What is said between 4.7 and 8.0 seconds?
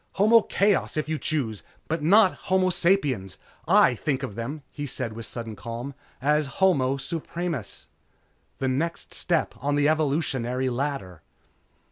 he said with sudden calm, "As Homo Supremus.